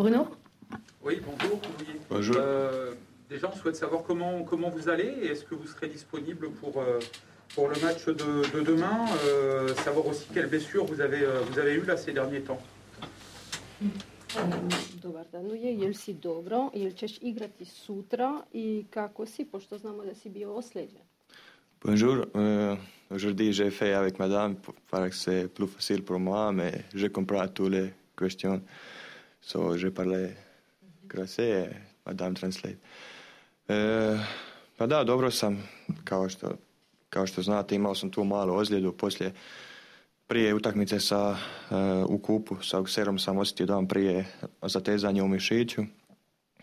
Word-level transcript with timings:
Bruno 0.00 0.28
Oui, 1.04 1.20
bonjour. 1.20 1.60
Bonjour. 2.08 2.36
Euh, 2.38 2.94
déjà, 3.28 3.50
on 3.52 3.54
souhaite 3.54 3.76
savoir 3.76 4.02
comment, 4.02 4.44
comment 4.44 4.70
vous 4.70 4.88
allez 4.88 5.12
et 5.20 5.26
est-ce 5.26 5.44
que 5.44 5.54
vous 5.54 5.66
serez 5.66 5.88
disponible 5.88 6.48
pour, 6.52 6.80
euh, 6.80 6.98
pour 7.54 7.68
le 7.68 7.78
match 7.82 8.06
de, 8.06 8.12
de 8.56 8.64
demain 8.64 9.04
euh, 9.26 9.74
Savoir 9.74 10.06
aussi 10.06 10.26
quelles 10.32 10.46
blessures 10.48 10.86
vous 10.86 11.02
avez, 11.02 11.20
euh, 11.22 11.40
vous 11.42 11.58
avez 11.58 11.74
eues 11.74 11.84
là 11.84 11.98
ces 11.98 12.12
derniers 12.12 12.40
temps. 12.40 12.62
Dobar 15.02 15.26
dan, 15.32 15.44
je, 15.50 15.76
jel 15.82 15.94
si 15.94 16.14
dobro, 16.14 16.70
jel 16.74 16.92
ćeš 16.92 17.18
igrati 17.20 17.64
sutra 17.64 18.42
i 18.52 18.86
kako 18.90 19.26
si, 19.26 19.44
pošto 19.44 19.78
znamo 19.78 20.04
da 20.04 20.14
si 20.14 20.30
bio 20.30 20.54
osleđen. 20.54 21.02
Bonjour. 21.84 22.26
Euh, 22.34 22.76
Aujourd'hui, 23.10 23.52
j'ai 23.52 23.70
fait 23.70 23.92
avec 23.92 24.18
madame 24.18 24.54
parce 24.90 25.10
que 25.10 25.16
c'est 25.16 25.48
plus 25.48 25.66
facile 25.66 26.02
pour 26.04 26.20
moi, 26.20 26.52
mais 26.52 26.72
je 26.94 27.06
comprends 27.08 27.48
toutes 27.48 27.72
les 27.72 27.92
questions. 28.16 28.62
So, 29.40 29.74
je 29.74 29.90
parlais 29.90 30.30
grâce 31.02 31.42
et 31.42 31.70
madame 32.06 32.34
translate. 32.34 32.78
E, 33.68 34.18
pa 34.76 34.86
da, 34.86 35.04
dobro 35.04 35.30
sam, 35.30 35.68
kao 36.04 36.28
što, 36.28 36.52
kao 37.10 37.26
što 37.26 37.42
znate, 37.42 37.74
imao 37.74 37.94
sam 37.94 38.10
tu 38.10 38.24
malu 38.24 38.54
ozljedu 38.54 38.92
poslije 38.92 39.32
prije 40.26 40.54
utakmice 40.54 41.00
sa, 41.00 41.36
e, 41.70 41.74
u 42.08 42.18
kupu 42.18 42.56
sa 42.62 42.78
Auxerom 42.78 43.18
sam 43.18 43.38
osjetio 43.38 43.66
dan 43.66 43.88
prije 43.88 44.24
zatezanje 44.62 45.22
u 45.22 45.28
mišiću, 45.28 45.82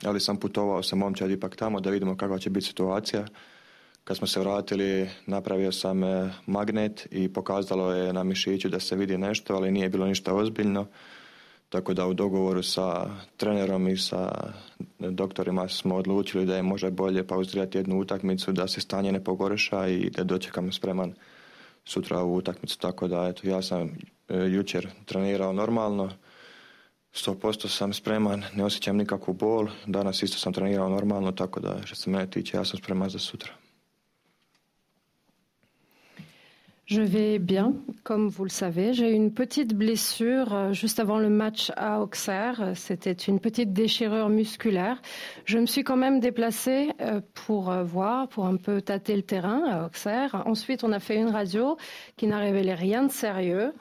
ali 0.03 0.20
sam 0.20 0.38
putovao 0.39 0.84
sa 0.84 0.95
momčad 0.95 1.31
ipak 1.31 1.55
tamo 1.55 1.80
da 1.80 1.89
vidimo 1.89 2.17
kakva 2.17 2.39
će 2.39 2.50
biti 2.50 2.67
situacija. 2.67 3.25
Kad 4.03 4.17
smo 4.17 4.28
se 4.28 4.39
vratili, 4.39 5.09
napravio 5.25 5.72
sam 5.72 6.02
magnet 6.45 7.08
i 7.12 7.34
pokazalo 7.34 7.94
je 7.94 8.14
na 8.14 8.23
mišiću 8.23 8.70
da 8.70 8.80
se 8.80 8.95
vidi 8.95 9.17
nešto, 9.17 9.55
ali 9.55 9.72
nije 9.72 9.89
bilo 9.89 10.05
ništa 10.05 10.34
ozbiljno. 10.34 10.88
Tako 11.70 11.94
da 11.94 12.07
u 12.07 12.13
dogovoru 12.13 12.63
sa 12.63 13.09
trenerom 13.38 13.88
i 13.88 13.98
sa 13.98 14.52
doktorima 14.99 15.67
smo 15.67 15.95
odlučili 15.95 16.45
da 16.45 16.55
je 16.55 16.63
možda 16.63 16.89
bolje 16.89 17.28
pauzirati 17.28 17.78
jednu 17.78 18.00
utakmicu, 18.00 18.52
da 18.52 18.67
se 18.67 18.81
stanje 18.81 19.11
ne 19.11 19.23
pogoreša 19.23 19.88
i 19.88 20.09
da 20.09 20.23
dočekamo 20.23 20.72
spreman 20.72 21.14
sutra 21.86 22.23
u 22.23 22.36
utakmicu. 22.36 22.80
Tako 22.80 23.08
da 23.08 23.27
eto, 23.27 23.47
ja 23.47 23.61
sam 23.61 23.88
e, 24.27 24.38
jučer 24.38 24.88
trenirao 25.05 25.53
normalno, 25.53 26.09
100% 27.14 27.67
sam 27.67 27.94
spreman, 27.94 28.44
ne 28.53 28.66
osjećam 28.66 28.97
nikakvu 28.97 29.33
bol. 29.33 29.67
Danas 29.86 30.23
isto 30.23 30.38
sam 30.38 30.53
trenirao 30.53 30.89
normalno, 30.89 31.31
tako 31.31 31.59
da 31.59 31.81
što 31.86 31.95
se 31.95 32.09
mene 32.09 32.30
tiče 32.30 32.58
ja 32.58 32.66
sam 32.66 32.80
spreman 32.80 33.09
za 33.09 33.20
sutra. 33.20 33.67
Je 36.88 37.02
vais 37.02 37.38
bien, 37.38 37.73
comme 38.03 38.30
vous 38.30 38.45
le 38.45 38.49
savez. 38.49 38.93
J'ai 38.93 39.09
eu 39.11 39.13
une 39.13 39.33
petite 39.33 39.75
blessure 39.75 40.55
euh, 40.55 40.71
juste 40.71 41.02
avant 41.02 41.19
le 41.19 41.27
match 41.27 41.69
à 41.75 41.99
Auxerre. 41.99 42.71
C'était 42.75 43.11
une 43.11 43.41
petite 43.41 43.73
déchirure 43.73 44.30
musculaire. 44.30 45.02
Je 45.43 45.58
me 45.58 45.65
suis 45.65 45.83
quand 45.83 45.97
même 45.97 46.21
déplacée 46.21 46.93
euh, 47.02 47.19
pour 47.33 47.71
euh, 47.71 47.83
voir, 47.83 48.30
pour 48.30 48.45
un 48.45 48.55
peu 48.55 48.81
tâter 48.81 49.17
le 49.17 49.21
terrain 49.21 49.65
à 49.69 49.85
Auxerre. 49.85 50.43
Ensuite, 50.45 50.85
on 50.85 50.93
a 50.93 51.02
fait 51.02 51.17
une 51.17 51.30
radio 51.30 51.75
qui 52.15 52.25
n'a 52.25 52.39
révélé 52.39 52.73
rien 52.73 53.03
de 53.03 53.11
sérieux. 53.11 53.73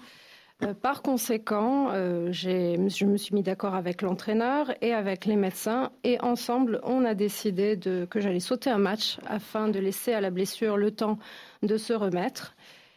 Par 0.80 1.02
conséquent, 1.02 1.90
je 1.92 3.04
me 3.04 3.18
suis 3.18 3.34
mis 3.34 3.42
d'accord 3.42 3.74
avec 3.74 4.00
l'entraîneur 4.00 4.72
et 4.80 4.94
avec 4.94 5.27
les 5.27 5.36
médecins 5.36 5.90
et 6.02 6.18
ensemble, 6.22 6.80
on 6.82 7.04
a 7.04 7.12
décidé 7.12 7.77
de, 7.77 8.06
que 8.06 8.20
j'allais 8.20 8.40
sauter 8.40 8.70
un 8.70 8.78
match 8.78 9.18
afin 9.27 9.68
de 9.68 9.78
laisser 9.78 10.14
à 10.14 10.22
la 10.22 10.30
blessure 10.30 10.78
le 10.78 10.92
temps 10.92 11.18
de 11.62 11.77
se 11.77 11.92
remettre 11.92 12.56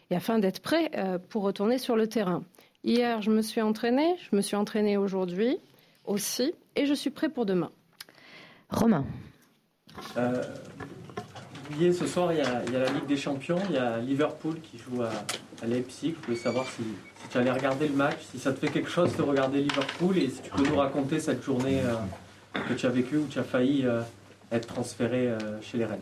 et 0.10 0.16
afin 0.16 0.40
d'être 0.40 0.62
prêt 0.62 0.92
euh, 0.96 1.18
pour 1.18 1.44
retourner 1.44 1.78
sur 1.78 1.96
le 1.96 2.08
terrain. 2.08 2.44
Hier, 2.84 3.22
je 3.22 3.32
me 3.32 3.42
suis 3.42 3.62
entraînée, 3.62 4.16
je 4.30 4.36
me 4.36 4.42
suis 4.42 4.56
entraînée 4.56 4.98
aujourd'hui 4.98 5.58
aussi, 6.06 6.54
et 6.76 6.86
je 6.86 6.94
suis 6.94 7.10
prêt 7.10 7.30
pour 7.30 7.46
demain. 7.46 7.72
Romain. 8.70 9.06
Euh, 10.18 10.42
oui, 11.78 11.94
ce 11.94 12.08
soir, 12.08 12.34
il 12.34 12.40
y, 12.40 12.42
a, 12.42 12.64
il 12.66 12.74
y, 12.74 12.76
a, 12.76 12.80
la 12.80 12.92
Ligue 12.92 13.06
des 13.06 13.18
Champions, 13.18 13.60
il 13.70 13.76
y 13.76 13.78
a 13.78 14.00
Liverpool 14.00 14.60
qui 14.62 14.78
joue 14.78 15.02
à, 15.04 15.12
à 15.62 15.68
Leipzig. 15.68 16.16
Je 16.20 16.26
voulais 16.26 16.38
savoir 16.38 16.66
si, 16.66 16.84
si, 17.22 17.30
tu 17.30 17.38
allais 17.38 17.52
regarder 17.52 17.88
le 17.88 17.94
match, 17.94 18.18
si 18.32 18.40
ça 18.40 18.54
te 18.54 18.60
fait 18.60 18.72
quelque 18.72 18.90
chose 18.90 19.16
de 19.16 19.22
regarder 19.22 19.62
Liverpool, 19.62 20.18
et 20.18 20.30
si 20.30 20.42
tu 20.42 20.50
peux 20.50 20.68
nous 20.68 20.78
raconter 20.78 21.20
cette 21.20 21.44
journée 21.44 21.82
euh, 21.82 22.60
que 22.68 22.74
tu 22.74 22.86
as 22.86 22.90
vécue 22.90 23.18
où 23.18 23.28
tu 23.28 23.40
as 23.40 23.44
failli 23.44 23.86
euh, 23.86 24.02
être 24.52 24.68
transféré 24.68 25.28
euh, 25.28 25.38
chez 25.62 25.78
les 25.78 25.86
Reds. 25.86 25.98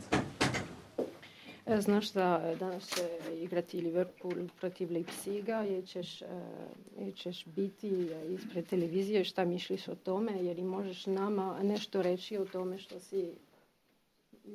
Znaš 1.80 2.12
da 2.12 2.56
danas 2.60 2.96
će 2.96 3.02
igrati 3.44 3.82
Liverpool 3.82 4.34
protiv 4.60 4.92
Leipziga 4.92 5.66
i 5.66 5.86
ćeš, 5.86 6.22
uh, 6.22 7.14
ćeš 7.16 7.46
biti 7.46 8.10
ispred 8.30 8.68
televizije. 8.68 9.24
Šta 9.24 9.46
misliš 9.46 9.88
o 9.88 9.96
tome? 9.96 10.32
Je 10.44 10.54
li 10.54 10.64
možeš 10.64 11.06
nama 11.06 11.60
nešto 11.64 12.02
reći 12.02 12.38
o 12.38 12.46
tome 12.46 12.78
što 12.78 13.00
si 13.00 13.32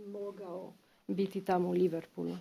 mogao 0.06 0.72
biti 1.08 1.40
tamo 1.40 1.68
u 1.68 1.72
Liverpoolu? 1.72 2.36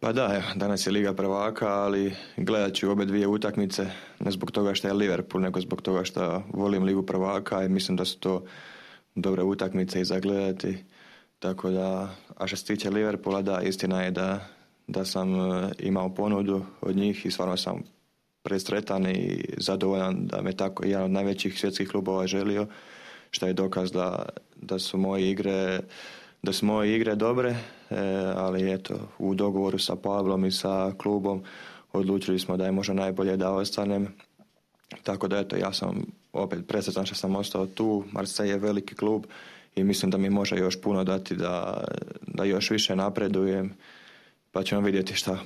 Pa 0.00 0.12
da, 0.12 0.30
evo, 0.34 0.44
danas 0.54 0.86
je 0.86 0.92
Liga 0.92 1.14
prvaka, 1.14 1.68
ali 1.68 2.14
gledat 2.36 2.74
ću 2.74 2.90
obe 2.90 3.04
dvije 3.04 3.26
utakmice, 3.26 3.86
ne 4.20 4.30
zbog 4.30 4.50
toga 4.50 4.74
što 4.74 4.88
je 4.88 4.94
Liverpool, 4.94 5.42
nego 5.42 5.60
zbog 5.60 5.82
toga 5.82 6.04
što 6.04 6.42
volim 6.52 6.82
Ligu 6.82 7.02
prvaka 7.02 7.64
i 7.64 7.68
mislim 7.68 7.96
da 7.96 8.04
su 8.04 8.18
to 8.18 8.44
dobre 9.14 9.42
utakmice 9.42 10.00
i 10.00 10.04
zagledati. 10.04 10.84
Tako 11.44 11.70
da, 11.70 12.08
a 12.36 12.46
što 12.46 12.56
se 12.56 12.64
tiče 12.64 12.90
Liverpoola, 12.90 13.42
da, 13.42 13.60
istina 13.60 14.02
je 14.02 14.10
da, 14.10 14.40
da 14.86 15.04
sam 15.04 15.34
e, 15.34 15.70
imao 15.78 16.14
ponudu 16.14 16.64
od 16.80 16.96
njih 16.96 17.26
i 17.26 17.30
stvarno 17.30 17.56
sam 17.56 17.82
presretan 18.42 19.06
i 19.06 19.44
zadovoljan 19.56 20.26
da 20.26 20.42
me 20.42 20.52
tako 20.52 20.84
jedan 20.86 21.04
od 21.04 21.10
najvećih 21.10 21.60
svjetskih 21.60 21.88
klubova 21.88 22.26
želio, 22.26 22.66
što 23.30 23.46
je 23.46 23.52
dokaz 23.52 23.92
da, 23.92 24.28
da 24.56 24.78
su 24.78 24.98
moje 24.98 25.30
igre 25.30 25.80
da 26.42 26.52
su 26.52 26.66
moje 26.66 26.96
igre 26.96 27.14
dobre, 27.14 27.50
e, 27.50 27.56
ali 28.36 28.72
eto, 28.72 28.94
u 29.18 29.34
dogovoru 29.34 29.78
sa 29.78 29.96
Pavlom 29.96 30.44
i 30.44 30.52
sa 30.52 30.92
klubom 30.98 31.42
odlučili 31.92 32.38
smo 32.38 32.56
da 32.56 32.64
je 32.64 32.72
možda 32.72 32.94
najbolje 32.94 33.36
da 33.36 33.52
ostanem. 33.52 34.08
Tako 35.02 35.28
da 35.28 35.38
eto, 35.38 35.56
ja 35.56 35.72
sam 35.72 36.04
opet 36.32 36.66
presretan 36.68 37.06
što 37.06 37.14
sam 37.14 37.36
ostao 37.36 37.66
tu. 37.66 38.04
Marseille 38.12 38.52
je 38.52 38.58
veliki 38.58 38.94
klub 38.94 39.26
i 39.76 39.84
mislim 39.84 40.10
da 40.10 40.18
mi 40.18 40.30
može 40.30 40.56
još 40.56 40.80
puno 40.80 41.04
dati 41.04 41.36
da, 41.36 41.84
da 42.26 42.44
još 42.44 42.70
više 42.70 42.96
napredujem 42.96 43.72
pa 44.52 44.62
ćemo 44.62 44.80
vidjeti 44.80 45.14
šta. 45.14 45.38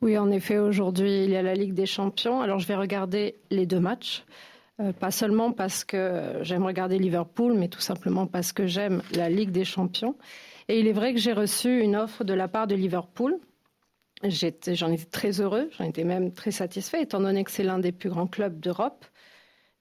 Oui, 0.00 0.14
en 0.14 0.32
effet, 0.32 0.60
aujourd'hui, 0.60 1.24
il 1.24 1.30
y 1.30 1.36
a 1.36 1.42
la 1.42 1.54
Ligue 1.54 1.74
des 1.74 1.86
Champions. 1.86 2.42
Alors, 2.42 2.60
je 2.60 2.68
vais 2.68 2.78
regarder 2.78 3.32
les 3.50 3.66
deux 3.66 3.80
matchs. 3.80 4.22
Euh, 4.80 4.92
pas 4.92 5.10
seulement 5.10 5.52
parce 5.52 5.82
que 5.82 6.38
j'aime 6.42 6.64
regarder 6.64 6.98
Liverpool, 6.98 7.54
mais 7.54 7.68
tout 7.68 7.80
simplement 7.80 8.28
parce 8.28 8.52
que 8.52 8.68
j'aime 8.68 9.02
la 9.16 9.28
Ligue 9.28 9.50
des 9.50 9.64
Champions. 9.64 10.14
Et 10.68 10.78
il 10.78 10.86
est 10.86 10.92
vrai 10.92 11.14
que 11.14 11.18
j'ai 11.18 11.32
reçu 11.32 11.80
une 11.80 11.96
offre 11.96 12.22
de 12.22 12.32
la 12.32 12.46
part 12.46 12.68
de 12.68 12.76
Liverpool 12.76 13.40
J'en 14.22 14.92
étais 14.92 15.04
très 15.04 15.40
heureux, 15.40 15.70
j'en 15.78 15.84
étais 15.84 16.04
même 16.04 16.32
très 16.32 16.50
satisfait, 16.50 17.02
étant 17.02 17.20
donné 17.20 17.44
que 17.44 17.50
c'est 17.50 17.62
l'un 17.62 17.78
des 17.78 17.92
plus 17.92 18.10
grands 18.10 18.26
clubs 18.26 18.58
d'Europe. 18.58 19.04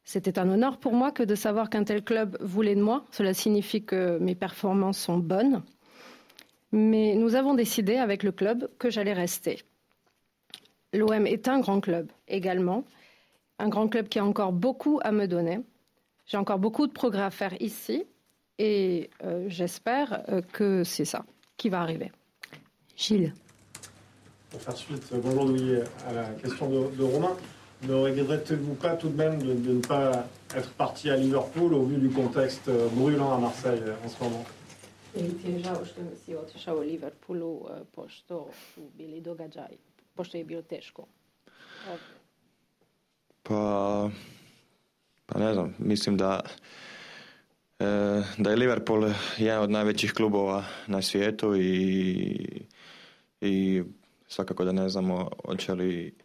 C'était 0.03 0.39
un 0.39 0.49
honneur 0.49 0.77
pour 0.77 0.93
moi 0.93 1.11
que 1.11 1.23
de 1.23 1.35
savoir 1.35 1.69
qu'un 1.69 1.83
tel 1.83 2.03
club 2.03 2.37
voulait 2.39 2.75
de 2.75 2.81
moi. 2.81 3.03
Cela 3.11 3.33
signifie 3.33 3.83
que 3.83 4.17
mes 4.19 4.35
performances 4.35 4.99
sont 4.99 5.17
bonnes. 5.17 5.63
Mais 6.71 7.15
nous 7.15 7.35
avons 7.35 7.55
décidé 7.55 7.97
avec 7.97 8.23
le 8.23 8.31
club 8.31 8.69
que 8.77 8.89
j'allais 8.89 9.13
rester. 9.13 9.63
L'OM 10.93 11.25
est 11.25 11.47
un 11.47 11.59
grand 11.59 11.81
club 11.81 12.11
également, 12.27 12.85
un 13.59 13.69
grand 13.69 13.87
club 13.87 14.07
qui 14.07 14.19
a 14.19 14.25
encore 14.25 14.53
beaucoup 14.53 14.99
à 15.03 15.11
me 15.11 15.27
donner. 15.27 15.59
J'ai 16.25 16.37
encore 16.37 16.59
beaucoup 16.59 16.87
de 16.87 16.91
progrès 16.91 17.23
à 17.23 17.31
faire 17.31 17.59
ici 17.61 18.05
et 18.59 19.09
euh, 19.23 19.45
j'espère 19.47 20.23
euh, 20.29 20.41
que 20.41 20.83
c'est 20.83 21.05
ça 21.05 21.25
qui 21.57 21.69
va 21.69 21.81
arriver. 21.81 22.11
Gilles. 22.95 23.33
Pour 24.57 24.63
faire 24.63 24.77
suite, 24.77 25.13
bonjour 25.13 25.45
Louis, 25.45 25.75
à 26.07 26.13
la 26.13 26.23
question 26.41 26.67
de, 26.69 26.95
de 26.95 27.03
Romain. 27.03 27.35
Ne 27.83 27.93
regrettez-vous 27.93 28.73
pas 28.73 28.95
tout 28.95 29.09
de 29.09 29.15
même 29.15 29.39
de, 29.39 29.53
de, 29.53 29.73
ne 29.73 29.81
pas 29.81 30.25
être 30.55 30.71
parti 30.71 31.11
à 31.11 31.15
Liverpool 31.15 31.75
au 31.75 31.83
vu 31.83 31.97
du 31.97 32.09
contexte 32.09 32.69
brûlant 32.93 33.33
à 33.33 33.37
Marseille 33.37 33.83
en 34.03 34.09
ce 34.09 34.23
moment? 34.23 34.45
Ili 35.15 35.33
ti 35.37 35.51
je 35.51 35.59
žao 35.59 35.85
što 35.85 36.01
si 36.25 36.35
otišao 36.35 36.77
u 36.77 36.81
Liverpoolu 36.81 37.67
pošto 37.95 38.49
su 38.73 38.81
bili 38.97 39.21
događaj, 39.21 39.77
pošto 40.15 40.37
je 40.37 40.43
bilo 40.43 40.61
teško? 40.61 41.05
Pa, 43.43 44.09
pa 45.25 45.39
ne 45.39 45.53
znam, 45.53 45.75
mislim 45.79 46.17
da 46.17 46.41
da 48.37 48.49
je 48.49 48.55
Liverpool 48.55 49.09
jedan 49.37 49.63
od 49.63 49.69
najvećih 49.69 50.13
klubova 50.13 50.63
na 50.87 51.01
svijetu 51.01 51.55
i, 51.55 52.61
i 53.41 53.83
svakako 54.27 54.65
da 54.65 54.71
ne 54.71 54.89
znamo 54.89 55.29
hoće 55.45 55.73
li 55.73 56.15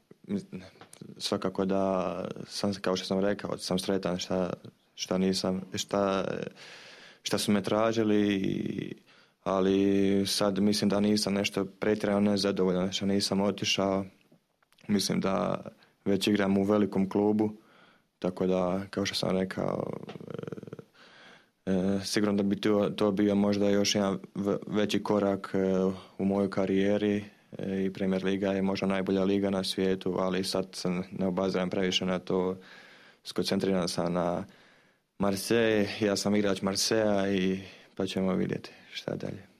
svakako 1.18 1.64
da 1.64 2.24
sam 2.46 2.74
kao 2.74 2.96
što 2.96 3.06
sam 3.06 3.20
rekao 3.20 3.58
sam 3.58 3.78
sretan 3.78 4.18
šta, 4.18 4.52
šta 4.94 5.18
nisam 5.18 5.60
šta, 5.74 6.24
šta 7.22 7.38
su 7.38 7.52
me 7.52 7.62
tražili 7.62 9.02
ali 9.44 10.24
sad 10.26 10.58
mislim 10.58 10.90
da 10.90 11.00
nisam 11.00 11.34
nešto 11.34 11.64
pretjerano 11.64 12.30
nezadovoljan 12.30 12.92
što 12.92 13.06
nisam 13.06 13.40
otišao. 13.40 14.04
Mislim 14.88 15.20
da 15.20 15.64
već 16.04 16.26
igram 16.26 16.58
u 16.58 16.62
velikom 16.62 17.08
klubu, 17.08 17.50
tako 18.18 18.46
da, 18.46 18.82
kao 18.90 19.06
što 19.06 19.14
sam 19.14 19.38
rekao, 19.38 19.92
e, 21.66 22.00
sigurno 22.04 22.34
da 22.34 22.42
bi 22.42 22.60
to, 22.60 22.90
to 22.90 23.10
bio 23.10 23.34
možda 23.34 23.70
još 23.70 23.94
jedan 23.94 24.18
veći 24.66 25.02
korak 25.02 25.54
u 26.18 26.24
mojoj 26.24 26.50
karijeri 26.50 27.24
i 27.58 27.92
Premier 27.92 28.24
Liga 28.24 28.52
je 28.52 28.62
možda 28.62 28.86
najbolja 28.86 29.24
liga 29.24 29.50
na 29.50 29.64
svijetu, 29.64 30.16
ali 30.18 30.44
sad 30.44 30.66
se 30.72 30.88
ne 30.88 31.26
obaziram 31.26 31.70
previše 31.70 32.06
na 32.06 32.18
to, 32.18 32.56
skoncentriran 33.24 33.88
sam 33.88 34.12
na 34.12 34.44
Marseille, 35.18 35.88
ja 36.00 36.16
sam 36.16 36.36
igrač 36.36 36.62
Marseja 36.62 37.28
i 37.28 37.60
pa 37.94 38.06
ćemo 38.06 38.34
vidjeti 38.34 38.70
šta 38.92 39.16
dalje. 39.16 39.52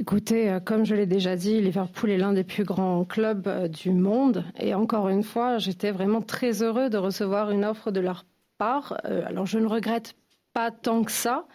Écoutez, 0.00 0.48
euh, 0.48 0.60
comme 0.60 0.86
je 0.86 0.94
l'ai 0.94 1.04
déjà 1.04 1.36
dit, 1.36 1.60
Liverpool 1.60 2.10
est 2.10 2.16
l'un 2.16 2.32
des 2.32 2.42
plus 2.42 2.64
grands 2.64 3.04
clubs 3.04 3.46
euh, 3.46 3.68
du 3.68 3.90
monde. 3.90 4.44
Et 4.58 4.72
encore 4.72 5.10
une 5.10 5.22
fois, 5.22 5.58
j'étais 5.58 5.90
vraiment 5.90 6.22
très 6.22 6.62
heureux 6.62 6.88
de 6.88 6.96
recevoir 6.96 7.50
une 7.50 7.66
offre 7.66 7.90
de 7.90 8.00
leur 8.00 8.24
part. 8.56 8.96
Euh, 9.04 9.22
alors, 9.26 9.44
je 9.44 9.58
ne 9.58 9.66
regrette 9.66 10.14
pas 10.52 10.70
tant 10.70 11.02
que 11.02 11.12
ça 11.12 11.46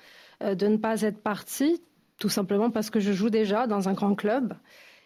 de 0.42 0.68
ne 0.68 0.78
pas 0.78 1.02
être 1.02 1.22
parti, 1.22 1.82
tout 2.20 2.30
simplement 2.30 2.70
parce 2.70 2.90
que 2.90 3.00
je 3.00 3.14
joue 3.14 3.30
déjà 3.30 3.68
dans 3.68 3.90
un 3.90 3.94
grand 3.94 4.16
club. 4.16 4.54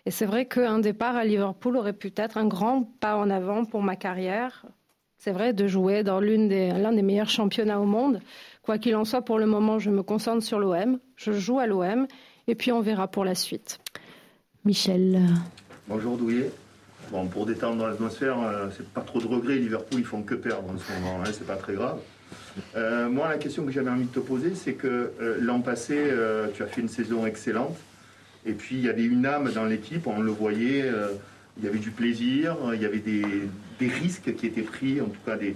Et 0.05 0.11
c'est 0.11 0.25
vrai 0.25 0.45
qu'un 0.45 0.79
départ 0.79 1.15
à 1.15 1.25
Liverpool 1.25 1.77
aurait 1.77 1.93
pu 1.93 2.11
être 2.15 2.37
un 2.37 2.47
grand 2.47 2.83
pas 2.99 3.15
en 3.15 3.29
avant 3.29 3.65
pour 3.65 3.83
ma 3.83 3.95
carrière. 3.95 4.65
C'est 5.17 5.31
vrai 5.31 5.53
de 5.53 5.67
jouer 5.67 6.03
dans 6.03 6.19
l'un 6.19 6.47
des, 6.47 6.71
des 6.71 7.01
meilleurs 7.01 7.29
championnats 7.29 7.79
au 7.79 7.85
monde. 7.85 8.21
Quoi 8.63 8.77
qu'il 8.77 8.95
en 8.95 9.05
soit, 9.05 9.21
pour 9.21 9.37
le 9.37 9.45
moment, 9.45 9.77
je 9.77 9.89
me 9.89 10.01
concentre 10.01 10.43
sur 10.43 10.59
l'OM. 10.59 10.99
Je 11.15 11.33
joue 11.33 11.59
à 11.59 11.67
l'OM 11.67 12.07
et 12.47 12.55
puis 12.55 12.71
on 12.71 12.79
verra 12.79 13.07
pour 13.07 13.25
la 13.25 13.35
suite. 13.35 13.79
Michel. 14.65 15.19
Bonjour 15.87 16.17
Douillet. 16.17 16.51
Bon, 17.11 17.27
pour 17.27 17.45
détendre 17.45 17.87
l'atmosphère, 17.87 18.39
euh, 18.39 18.67
c'est 18.75 18.87
pas 18.87 19.01
trop 19.01 19.19
de 19.19 19.27
regrets. 19.27 19.55
Liverpool, 19.55 19.99
ils 19.99 20.05
font 20.05 20.21
que 20.21 20.35
perdre 20.35 20.69
en 20.69 20.77
ce 20.77 20.91
moment, 20.93 21.19
hein, 21.21 21.29
c'est 21.33 21.47
pas 21.47 21.55
très 21.55 21.73
grave. 21.73 21.99
Euh, 22.75 23.09
moi, 23.09 23.29
la 23.29 23.37
question 23.37 23.65
que 23.65 23.71
j'avais 23.71 23.89
envie 23.89 24.05
de 24.05 24.11
te 24.11 24.19
poser, 24.19 24.53
c'est 24.55 24.73
que 24.73 25.11
euh, 25.21 25.37
l'an 25.39 25.61
passé, 25.61 26.11
tu 26.53 26.63
as 26.63 26.67
fait 26.67 26.81
une 26.81 26.89
saison 26.89 27.25
excellente. 27.25 27.77
Et 28.45 28.53
puis, 28.53 28.75
il 28.75 28.85
y 28.85 28.89
avait 28.89 29.05
une 29.05 29.25
âme 29.25 29.51
dans 29.51 29.65
l'équipe, 29.65 30.07
on 30.07 30.21
le 30.21 30.31
voyait, 30.31 30.91
il 31.57 31.63
y 31.63 31.67
avait 31.67 31.79
du 31.79 31.91
plaisir, 31.91 32.55
il 32.73 32.81
y 32.81 32.85
avait 32.85 32.99
des, 32.99 33.21
risques 33.81 34.33
qui 34.35 34.45
étaient 34.45 34.61
pris, 34.61 35.01
en 35.01 35.05
tout 35.05 35.19
cas 35.25 35.35
des, 35.35 35.55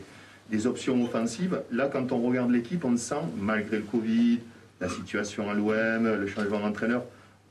des 0.49 0.67
options 0.67 1.01
offensives. 1.03 1.61
Là, 1.71 1.89
quand 1.91 2.11
on 2.11 2.19
regarde 2.19 2.51
l'équipe, 2.51 2.83
on 2.83 2.97
sent, 2.97 3.15
malgré 3.37 3.77
le 3.77 3.83
Covid, 3.83 4.39
la 4.81 4.89
situation 4.89 5.49
à 5.49 5.53
l'OM, 5.53 6.03
le 6.03 6.27
changement 6.27 6.59
d'entraîneur, 6.59 7.03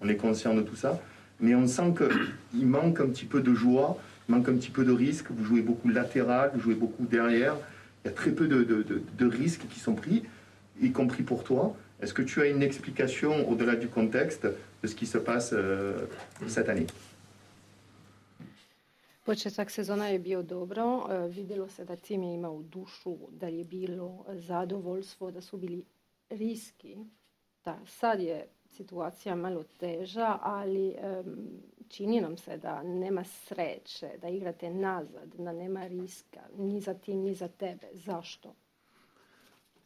on 0.02 0.08
est 0.08 0.16
conscient 0.16 0.54
de 0.54 0.62
tout 0.62 0.76
ça. 0.76 1.00
Mais 1.40 1.54
on 1.54 1.66
sent 1.66 1.94
qu'il 1.96 2.66
manque 2.66 3.00
un 3.00 3.06
petit 3.06 3.24
peu 3.24 3.40
de 3.40 3.54
joie, 3.54 3.98
il 4.28 4.34
manque 4.34 4.48
un 4.48 4.54
petit 4.54 4.70
peu 4.70 4.84
de 4.84 4.92
risque. 4.92 5.26
Vous 5.30 5.44
jouez 5.44 5.60
beaucoup 5.60 5.88
latéral, 5.88 6.52
vous 6.54 6.60
jouez 6.60 6.74
beaucoup 6.74 7.04
derrière. 7.04 7.56
Il 8.04 8.08
y 8.08 8.10
a 8.10 8.14
très 8.14 8.32
peu 8.32 8.48
de, 8.48 9.26
risques 9.26 9.66
qui 9.68 9.78
sont 9.78 9.94
pris, 9.94 10.22
y 10.80 10.90
compris 10.90 11.22
pour 11.22 11.44
toi. 11.44 11.76
Est-ce 12.00 12.14
que 12.14 12.22
tu 12.22 12.40
as 12.40 12.46
une 12.46 12.62
explication 12.62 13.48
au-delà 13.48 13.76
du 13.76 13.88
contexte 13.88 14.46
de 14.82 14.88
ce 14.88 14.94
qui 14.94 15.06
se 15.06 15.18
passe 15.18 15.52
euh, 15.52 16.06
cette 16.48 16.68
année? 16.68 16.86
Početak 19.24 19.70
sezona 19.70 20.10
je 20.10 20.18
bio 20.18 20.42
dobro, 20.42 21.06
e, 21.10 21.28
videlo 21.28 21.68
se 21.68 21.84
da 21.84 21.96
tim 21.96 22.22
je 22.22 22.34
imao 22.34 22.62
dušu, 22.62 23.16
da 23.30 23.46
je 23.46 23.64
bilo 23.64 24.24
zadovoljstvo, 24.28 25.30
da 25.30 25.40
su 25.40 25.56
bili 25.56 25.84
riski. 26.30 26.96
Da, 27.64 27.78
sad 27.86 28.20
je 28.20 28.46
situacija 28.76 29.34
malo 29.34 29.64
teža, 29.80 30.38
ali 30.42 30.94
čini 31.88 32.20
nam 32.20 32.36
se 32.36 32.56
da 32.56 32.82
nema 32.82 33.24
sreće, 33.24 34.10
da 34.20 34.28
igrate 34.28 34.70
nazad, 34.70 35.34
da 35.38 35.52
nema 35.52 35.86
riska, 35.86 36.40
ni 36.58 36.80
za 36.80 36.94
tim, 36.94 37.20
ni 37.20 37.34
za 37.34 37.48
tebe. 37.48 37.86
Zašto? 37.92 38.54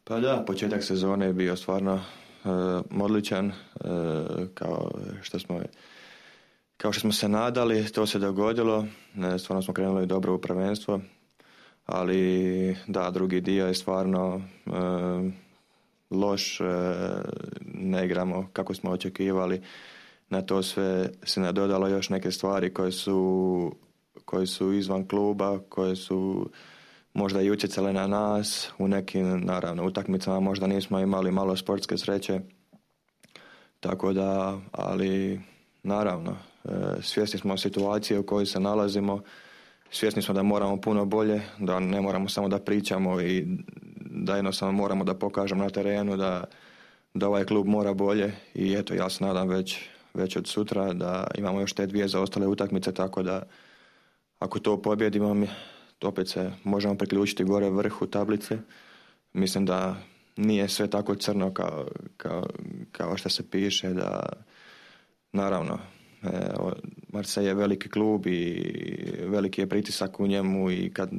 Pa 0.03 0.19
da, 0.19 0.43
početak 0.47 0.83
sezone 0.83 1.25
je 1.25 1.33
bio 1.33 1.55
stvarno 1.55 1.93
uh, 1.93 3.01
odličan, 3.01 3.47
uh, 3.47 3.53
kao 4.53 4.91
što 5.21 5.39
smo 5.39 5.61
kao 6.77 6.91
što 6.91 7.01
smo 7.01 7.11
se 7.11 7.29
nadali, 7.29 7.91
to 7.91 8.05
se 8.05 8.19
dogodilo, 8.19 8.85
stvarno 9.39 9.61
smo 9.61 9.73
krenuli 9.73 10.05
dobro 10.05 10.35
u 10.35 10.41
prvenstvo, 10.41 10.99
ali 11.85 12.77
da, 12.87 13.11
drugi 13.11 13.41
dio 13.41 13.67
je 13.67 13.73
stvarno 13.73 14.41
loš, 16.09 16.61
e, 16.61 16.63
ne 17.73 18.05
igramo 18.05 18.49
kako 18.53 18.73
smo 18.73 18.91
očekivali. 18.91 19.61
Na 20.29 20.41
to 20.41 20.63
sve 20.63 21.09
se 21.23 21.39
nadodalo 21.39 21.87
još 21.87 22.09
neke 22.09 22.31
stvari 22.31 22.73
koje 22.73 22.91
su, 22.91 23.71
koje 24.25 24.47
su 24.47 24.73
izvan 24.73 25.07
kluba, 25.07 25.59
koje 25.69 25.95
su 25.95 26.49
možda 27.13 27.41
i 27.41 27.51
utjecale 27.51 27.93
na 27.93 28.07
nas. 28.07 28.71
U 28.77 28.87
nekim, 28.87 29.39
naravno, 29.45 29.85
utakmicama 29.85 30.39
možda 30.39 30.67
nismo 30.67 30.99
imali 30.99 31.31
malo 31.31 31.55
sportske 31.55 31.97
sreće. 31.97 32.39
Tako 33.79 34.13
da, 34.13 34.59
ali 34.71 35.41
naravno, 35.83 36.37
e, 36.65 36.69
svjesni 37.01 37.39
smo 37.39 37.57
situacije 37.57 38.19
u 38.19 38.25
kojoj 38.25 38.45
se 38.45 38.59
nalazimo. 38.59 39.21
Svjesni 39.91 40.21
smo 40.21 40.33
da 40.33 40.43
moramo 40.43 40.81
puno 40.81 41.05
bolje, 41.05 41.41
da 41.59 41.79
ne 41.79 42.01
moramo 42.01 42.29
samo 42.29 42.47
da 42.47 42.59
pričamo 42.59 43.21
i 43.21 43.47
da 44.17 44.35
jednostavno 44.35 44.71
moramo 44.71 45.03
da 45.03 45.13
pokažemo 45.13 45.63
na 45.63 45.69
terenu 45.69 46.17
da, 46.17 46.43
da 47.13 47.27
ovaj 47.27 47.45
klub 47.45 47.67
mora 47.67 47.93
bolje 47.93 48.33
i 48.53 48.73
eto 48.73 48.93
ja 48.93 49.09
se 49.09 49.23
nadam 49.23 49.47
već, 49.47 49.79
već 50.13 50.35
od 50.35 50.47
sutra 50.47 50.93
da 50.93 51.27
imamo 51.37 51.59
još 51.59 51.73
te 51.73 51.85
dvije 51.85 52.07
zaostale 52.07 52.47
utakmice 52.47 52.93
tako 52.93 53.23
da 53.23 53.43
ako 54.39 54.59
to 54.59 54.81
pobjedimo 54.81 55.47
opet 56.03 56.29
se 56.29 56.51
možemo 56.63 56.95
priključiti 56.95 57.43
gore 57.43 57.69
vrhu 57.69 58.07
tablice. 58.07 58.57
Mislim 59.33 59.65
da 59.65 59.95
nije 60.35 60.69
sve 60.69 60.89
tako 60.89 61.15
crno 61.15 61.53
kao, 61.53 61.87
kao, 62.17 62.47
kao 62.91 63.17
što 63.17 63.29
se 63.29 63.49
piše 63.49 63.89
da 63.89 64.29
naravno 65.31 65.79
Marseille 67.17 67.49
je 67.49 67.53
veliki 67.53 67.89
klub 67.89 68.27
i 68.27 68.41
veliki 69.25 69.61
je 69.61 69.69
pritisak 69.69 70.19
u 70.19 70.27
njemu 70.27 70.71
i 70.71 70.89
kad, 70.93 71.09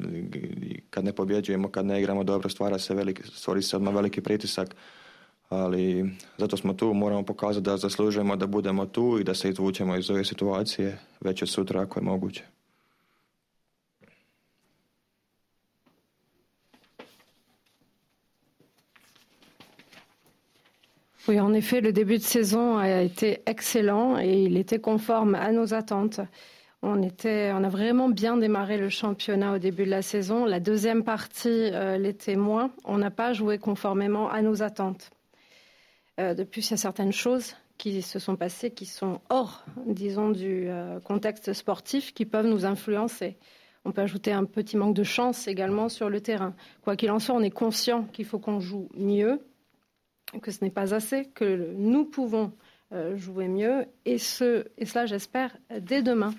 kad 0.91 1.05
ne 1.05 1.13
pobjeđujemo, 1.13 1.69
kad 1.69 1.87
ne 1.87 1.99
igramo 1.99 2.25
dobro, 2.25 2.49
stvara 2.49 2.79
se 2.79 2.95
veliki, 2.95 3.23
stvori 3.23 3.63
se 3.63 3.77
odmah 3.77 3.95
veliki 3.95 4.21
pritisak. 4.21 4.75
Ali 5.49 6.11
zato 6.39 6.57
smo 6.57 6.75
tu, 6.75 6.95
moramo 6.95 7.23
pokazati 7.23 7.65
da 7.65 7.77
zaslužujemo 7.77 8.37
da 8.37 8.47
budemo 8.47 8.87
tu 8.87 9.19
i 9.21 9.25
da 9.25 9.35
se 9.35 9.49
izvučemo 9.49 9.97
iz 9.97 10.11
ove 10.11 10.25
situacije 10.25 10.99
već 11.21 11.43
od 11.43 11.49
sutra 11.49 11.83
ako 11.83 12.01
je 12.01 12.05
moguće. 12.05 12.45
Oui, 21.29 21.39
en 21.41 21.53
effet, 21.53 21.83
le 21.83 21.93
début 21.93 22.17
de 22.17 22.23
saison 22.23 22.79
a 22.79 23.03
été 23.03 23.43
excellent 23.45 24.19
et 24.19 24.45
il 24.45 24.57
était 24.57 24.79
conforme 24.79 25.35
à 25.35 25.53
nos 25.53 25.75
attentes. 25.75 26.21
On, 26.81 27.03
était, 27.03 27.49
a 27.49 27.69
vraiment 27.69 28.09
bien 28.09 28.39
démarré 28.39 28.79
le 28.79 28.89
championnat 28.89 29.53
au 29.53 29.59
début 29.59 29.85
de 29.85 29.91
la 29.91 30.01
saison. 30.01 30.47
La 30.47 30.59
deuxième 30.59 31.05
partie 31.05 31.49
euh, 31.51 31.99
l'était 31.99 32.37
moins. 32.37 32.71
On 32.85 32.97
n'a 32.97 33.11
pas 33.11 33.35
joué 33.35 33.59
conformément 33.59 34.31
à 34.31 34.41
nos 34.41 34.63
attentes. 34.63 35.11
Euh, 36.19 36.33
depuis, 36.33 36.63
il 36.63 36.71
y 36.71 36.75
a 36.75 36.79
certaines 36.79 37.13
choses 37.13 37.57
qui 37.77 38.01
se 38.01 38.19
sont 38.19 38.37
passées 38.37 38.71
qui 38.71 38.87
sont 38.87 39.21
hors, 39.29 39.67
disons, 39.85 40.31
du 40.31 40.71
euh, 40.71 40.99
contexte 41.01 41.53
sportif 41.53 42.15
qui 42.15 42.25
peuvent 42.25 42.47
nous 42.47 42.65
influencer. 42.65 43.37
On 43.85 43.93
peut 43.93 44.01
ajouter 44.01 44.33
un 44.33 44.47
petit 44.47 44.79
manque 44.79 44.95
de 44.95 45.05
chance 45.05 45.47
également 45.47 45.91
sur 45.91 46.09
le 46.09 46.23
terrain. 46.23 46.55
Quoi 46.83 46.97
qu'il 46.97 47.11
en 47.11 47.19
soit, 47.19 47.35
on 47.35 47.43
est 47.43 47.51
conscient 47.51 48.05
qu'il 48.05 48.25
faut 48.25 48.39
qu'on 48.39 48.61
joue 48.61 48.89
mieux, 48.97 49.43
que 50.43 50.51
ce 50.51 50.63
n'est 50.63 50.71
pas 50.71 50.95
assez, 50.95 51.27
que 51.35 51.73
nous 51.77 52.05
pouvons 52.05 52.53
euh, 52.93 53.17
jouer 53.17 53.49
mieux, 53.49 53.87
et, 54.05 54.19
ce, 54.19 54.65
et 54.79 54.87
cela, 54.87 55.07
j'espère, 55.07 55.57
dès 55.81 56.03
demain. 56.03 56.35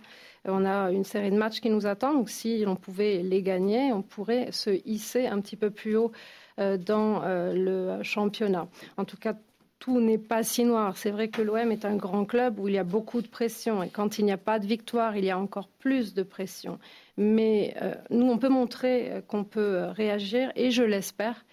On 0.46 0.66
a 0.66 0.92
une 0.92 1.04
série 1.04 1.32
de 1.32 1.38
matchs 1.38 1.60
qui 1.60 1.70
nous 1.70 1.86
attendent, 1.86 2.16
donc 2.16 2.30
si 2.30 2.64
on 2.66 2.76
pouvait 2.76 3.22
les 3.22 3.44
gagner, 3.44 3.92
on 3.92 4.02
pourrait 4.02 4.52
se 4.52 4.70
hisser 4.88 5.28
un 5.28 5.42
petit 5.42 5.58
peu 5.58 5.70
plus 5.70 5.96
haut 5.96 6.12
euh, 6.60 6.78
dans 6.78 7.24
euh, 7.24 7.54
le 7.54 8.04
championnat. 8.04 8.68
En 8.98 9.06
tout 9.06 9.18
cas, 9.18 9.36
tout 9.80 10.00
n'est 10.00 10.18
pas 10.18 10.44
si 10.44 10.64
noir. 10.64 10.98
C'est 10.98 11.12
vrai 11.12 11.28
que 11.28 11.42
l'OM 11.42 11.72
est 11.72 11.86
un 11.86 11.96
grand 11.96 12.26
club 12.26 12.58
où 12.60 12.68
il 12.68 12.74
y 12.74 12.80
a 12.80 12.84
beaucoup 12.84 13.22
de 13.22 13.28
pression 13.28 13.84
et 13.84 13.90
quand 13.90 14.18
il 14.18 14.26
n'y 14.26 14.32
a 14.32 14.38
pas 14.38 14.60
de 14.60 14.66
victoire, 14.66 15.16
il 15.18 15.26
y 15.26 15.30
a 15.30 15.38
encore 15.38 15.68
plus 15.68 16.14
de 16.14 16.24
pression. 16.24 16.80
Mais 17.16 17.76
nous, 18.10 18.26
on 18.26 18.38
peut 18.38 18.50
montrer 18.50 19.24
qu'on 19.30 19.46
peut 19.46 19.86
réagir 19.96 20.52
et 20.58 20.70
je 20.72 20.84
l'espère 20.84 21.46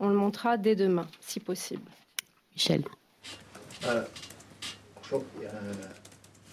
on 0.00 0.08
le 0.08 0.14
montrera 0.14 0.56
dès 0.56 0.74
demain, 0.74 1.06
si 1.20 1.38
possible. 1.38 1.88
Michel. 2.54 2.82
Euh, 3.86 4.02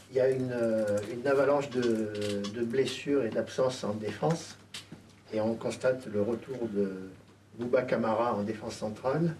il 0.09 0.15
y 0.15 0.19
a 0.19 0.29
une, 0.29 0.51
avalanche 1.25 1.69
de, 1.69 2.63
blessures 2.63 3.25
et 3.25 3.29
d'absences 3.29 3.83
en 3.83 3.93
défense. 3.93 4.57
Et 5.33 5.41
on 5.41 5.55
constate 5.55 6.05
le 6.07 6.21
retour 6.21 6.57
de 6.73 7.09
Bouba 7.57 7.81
Camara 7.81 8.33
en 8.33 8.43
défense 8.43 8.75
centrale. 8.75 9.35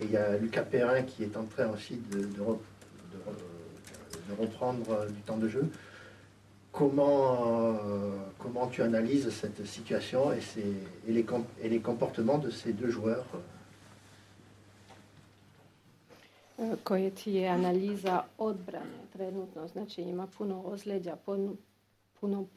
Et 0.00 0.04
il 0.04 0.10
y 0.10 0.16
a 0.16 0.36
Lucas 0.36 0.62
Perrin 0.62 1.02
qui 1.02 1.22
est 1.22 1.36
en 1.36 1.44
train 1.44 1.68
aussi 1.68 2.00
de, 2.10 2.28
prendre 4.54 5.06
du 5.06 5.20
temps 5.22 5.36
de 5.36 5.48
jeu. 5.48 5.70
Comment, 6.72 7.78
comment 8.38 8.66
tu 8.66 8.82
analyses 8.82 9.28
cette 9.30 9.66
situation 9.66 10.32
et, 10.32 10.40
et, 11.06 11.12
les, 11.12 11.26
et 11.60 11.68
les 11.68 11.80
comportements 11.80 12.38
de 12.38 12.50
ces 12.50 12.72
deux 12.72 12.90
joueurs 12.90 13.26
koje 16.84 17.10
ti 17.10 17.32
je 17.32 17.48
analiza 17.48 18.24
odbrane 18.38 19.06
trenutno. 19.12 19.68
Znači 19.68 20.02
ima 20.02 20.26
puno 20.26 20.62
ozleđa, 20.64 21.16
puno, 21.16 21.56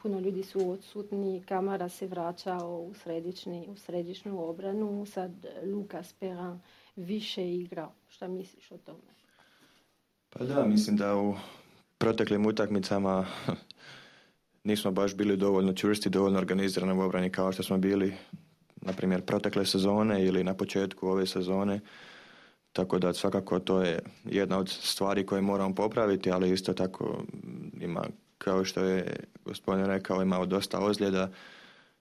puno 0.02 0.20
ljudi 0.20 0.42
su 0.42 0.70
odsutni, 0.70 1.42
Kamara 1.48 1.88
se 1.88 2.06
vraćao 2.06 2.78
u, 2.80 2.94
središnji, 2.94 3.66
u 3.68 3.76
središnju 3.76 4.48
obranu, 4.48 5.06
sad 5.06 5.30
Lukas 5.74 6.12
Peran 6.12 6.60
više 6.96 7.54
igrao. 7.54 7.92
Šta 8.08 8.28
misliš 8.28 8.72
o 8.72 8.78
tome? 8.78 9.16
Pa 10.30 10.44
da, 10.44 10.64
mislim 10.64 10.96
da 10.96 11.16
u 11.16 11.34
proteklim 11.98 12.46
utakmicama 12.46 13.26
nismo 14.66 14.90
baš 14.90 15.14
bili 15.14 15.36
dovoljno 15.36 15.72
čvrsti, 15.72 16.10
dovoljno 16.10 16.38
organizirani 16.38 16.92
u 16.92 17.00
obrani 17.00 17.30
kao 17.30 17.52
što 17.52 17.62
smo 17.62 17.78
bili 17.78 18.14
na 18.76 18.92
primjer 18.92 19.22
protekle 19.22 19.66
sezone 19.66 20.24
ili 20.24 20.44
na 20.44 20.54
početku 20.54 21.08
ove 21.08 21.26
sezone. 21.26 21.80
Tako 22.72 22.98
da 22.98 23.12
svakako 23.12 23.58
to 23.58 23.82
je 23.82 23.98
jedna 24.24 24.58
od 24.58 24.68
stvari 24.68 25.26
koje 25.26 25.42
moramo 25.42 25.74
popraviti, 25.74 26.30
ali 26.30 26.52
isto 26.52 26.72
tako 26.72 27.22
ima, 27.80 28.04
kao 28.38 28.64
što 28.64 28.80
je 28.80 29.16
gospodin 29.44 29.86
rekao, 29.86 30.22
imao 30.22 30.46
dosta 30.46 30.78
ozljeda. 30.78 31.30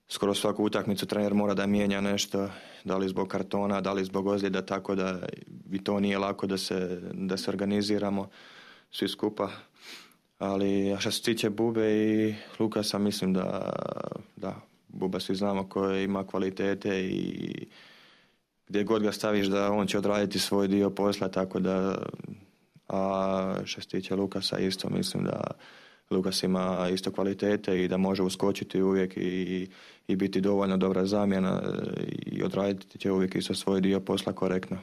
Skoro 0.07 0.33
svaku 0.33 0.63
utakmicu 0.63 1.05
trener 1.05 1.33
mora 1.33 1.53
da 1.53 1.67
mijenja 1.67 2.01
nešto, 2.01 2.49
da 2.83 2.97
li 2.97 3.09
zbog 3.09 3.27
kartona, 3.27 3.81
da 3.81 3.93
li 3.93 4.05
zbog 4.05 4.27
ozljeda, 4.27 4.61
tako 4.61 4.95
da 4.95 5.19
i 5.71 5.83
to 5.83 5.99
nije 5.99 6.17
lako 6.17 6.47
da 6.47 6.57
se, 6.57 7.01
da 7.13 7.37
se 7.37 7.49
organiziramo 7.49 8.29
svi 8.91 9.07
skupa. 9.07 9.49
Ali 10.37 10.95
što 10.99 11.11
se 11.11 11.21
tiče 11.21 11.49
Bube 11.49 11.91
i 11.93 12.35
Lukasa, 12.59 12.97
mislim 12.97 13.33
da, 13.33 13.71
da 14.35 14.55
Buba 14.87 15.19
svi 15.19 15.35
znamo 15.35 15.69
koje 15.69 16.03
ima 16.03 16.27
kvalitete 16.27 17.03
i 17.03 17.51
gdje 18.67 18.83
god 18.83 19.03
ga 19.03 19.11
staviš 19.11 19.47
da 19.47 19.71
on 19.71 19.87
će 19.87 19.97
odraditi 19.97 20.39
svoj 20.39 20.67
dio 20.67 20.89
posla, 20.89 21.27
tako 21.27 21.59
da 21.59 21.97
a 22.87 23.55
što 23.65 23.81
se 23.81 23.87
tiče 23.87 24.15
Lukasa 24.15 24.59
isto 24.59 24.89
mislim 24.89 25.23
da 25.23 25.41
Lukas 26.09 26.43
ima 26.43 26.89
isto 26.93 27.11
kvalitete 27.11 27.83
i 27.83 27.87
da 27.87 27.97
može 27.97 28.23
uskočiti 28.23 28.81
uvijek 28.81 29.17
i, 29.17 29.67
i 30.07 30.15
biti 30.15 30.41
dovoljno 30.41 30.77
dobra 30.77 31.05
zamjena 31.05 31.61
i 32.25 32.43
odraditi 32.43 32.97
će 32.97 33.11
uvijek 33.11 33.35
isto 33.35 33.55
svoj 33.55 33.81
dio 33.81 33.99
posla 33.99 34.33
korektno. 34.33 34.77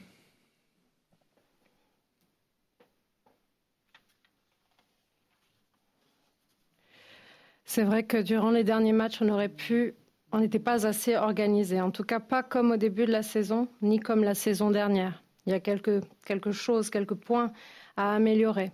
C'est 7.74 7.84
vrai 7.84 8.02
que 8.02 8.18
durant 8.18 8.50
les 8.50 8.64
derniers 8.64 8.92
matchs, 8.92 9.22
on 9.22 9.30
aurait 9.30 9.48
pu 9.48 9.94
on 10.30 10.40
n'était 10.40 10.58
pas 10.58 10.86
assez 10.86 11.16
organisé, 11.16 11.80
en 11.80 11.90
tout 11.90 12.04
cas 12.04 12.20
pas 12.20 12.42
comme 12.42 12.72
au 12.72 12.76
début 12.76 13.06
de 13.06 13.10
la 13.10 13.22
saison, 13.22 13.66
ni 13.80 13.98
comme 13.98 14.24
la 14.24 14.34
saison 14.34 14.70
dernière. 14.70 15.22
Il 15.46 15.52
y 15.52 15.54
a 15.54 15.60
quelque, 15.60 16.02
quelque 16.26 16.52
chose, 16.52 16.90
quelques 16.90 17.14
points 17.14 17.50
à 17.96 18.14
améliorer. 18.14 18.72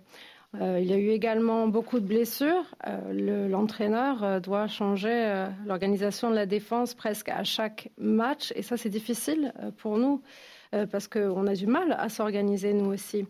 Euh, 0.59 0.79
il 0.81 0.87
y 0.89 0.91
a 0.91 0.97
eu 0.97 1.11
également 1.11 1.69
beaucoup 1.69 2.01
de 2.01 2.05
blessures. 2.05 2.65
Euh, 2.87 3.47
l'entraîneur 3.47 4.21
euh, 4.21 4.39
doit 4.41 4.67
changer 4.67 5.45
l'organisation 5.65 6.29
de 6.29 6.35
la 6.35 6.45
défense 6.45 6.93
presque 6.93 7.29
à 7.29 7.45
chaque 7.45 7.91
match, 7.97 8.51
et 8.53 8.63
ça 8.63 8.75
c'est 8.75 8.89
difficile 8.89 9.53
pour 9.77 9.97
nous 9.97 10.21
parce 10.91 11.07
qu'on 11.07 11.47
a 11.47 11.53
du 11.53 11.67
mal 11.67 11.95
à 11.97 12.09
s'organiser 12.09 12.73
nous 12.73 12.91
aussi. 12.91 13.25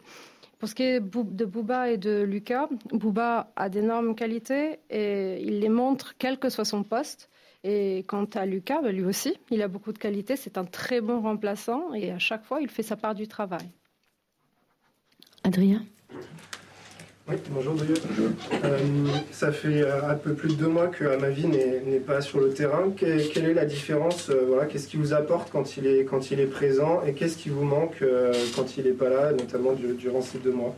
Pour 0.59 0.67
ce 0.67 0.75
qui 0.75 0.83
est 0.83 0.99
de 0.99 1.45
Bouba 1.45 1.89
et 1.89 1.97
de 1.97 2.21
Lucas, 2.21 2.67
Bouba 2.91 3.51
a 3.55 3.69
d'énormes 3.69 4.13
qualités 4.13 4.79
et 4.89 5.41
il 5.41 5.61
les 5.61 5.69
montre 5.69 6.15
quel 6.17 6.37
que 6.37 6.49
soit 6.49 6.65
son 6.65 6.83
poste. 6.83 7.29
Et 7.63 8.03
quant 8.07 8.25
à 8.35 8.45
Lucas, 8.45 8.81
bah, 8.81 8.91
lui 8.91 9.03
aussi, 9.05 9.37
il 9.51 9.61
a 9.61 9.69
beaucoup 9.69 9.93
de 9.93 9.97
qualités. 9.97 10.35
C'est 10.35 10.57
un 10.57 10.65
très 10.65 10.99
bon 10.99 11.21
remplaçant 11.21 11.93
et 11.93 12.11
à 12.11 12.19
chaque 12.19 12.43
fois, 12.43 12.61
il 12.61 12.69
fait 12.69 12.83
sa 12.83 12.97
part 12.97 13.15
du 13.15 13.27
travail. 13.27 13.69
Adrien? 15.43 15.85
Oui, 17.29 17.35
bonjour 17.51 17.75
euh, 18.63 18.77
ça 19.31 19.51
fait 19.51 19.83
euh, 19.83 20.09
un 20.09 20.15
peu 20.15 20.33
plus 20.33 20.49
de 20.49 20.63
deux 20.63 20.67
mois 20.67 20.87
que 20.87 21.05
Amavi 21.05 21.45
n'est 21.45 21.99
pas 21.99 22.21
sur 22.21 22.39
le 22.39 22.51
terrain. 22.51 22.89
quelle 22.97 23.45
est 23.45 23.53
la 23.53 23.65
différence 23.65 24.29
euh, 24.31 24.45
voilà, 24.47 24.65
Qu'est-ce 24.65 24.87
qu'il 24.87 24.99
vous 24.99 25.13
apporte 25.13 25.51
quand 25.51 25.77
il 25.77 25.85
est, 25.85 26.05
quand 26.05 26.31
il 26.31 26.39
est 26.39 26.47
présent 26.47 27.03
et 27.03 27.13
qu'est-ce 27.13 27.37
qui 27.37 27.49
vous 27.49 27.65
manque 27.65 28.03
quand 28.55 28.77
il 28.77 28.85
n'est 28.85 28.97
pas 28.97 29.09
là, 29.09 29.31
notamment 29.31 29.73
durant 29.73 30.21
ces 30.21 30.39
deux 30.39 30.53
mois? 30.53 30.75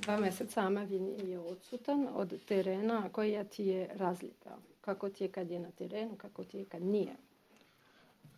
Dva 0.00 0.16
meseca 0.16 0.62
Amavin 0.62 1.06
je 1.18 1.36
odsutan 1.36 2.08
od 2.14 2.32
terena. 2.46 3.08
Koja 3.12 3.44
ti 3.44 3.66
je 3.66 3.88
razlika? 3.98 4.50
Kako 4.80 5.08
ti 5.08 5.24
je 5.24 5.28
kad 5.28 5.50
je 5.50 5.58
na 5.58 5.70
terenu, 5.70 6.16
kako 6.16 6.44
ti 6.44 6.58
je 6.58 6.64
kad 6.64 6.82
nije? 6.82 7.16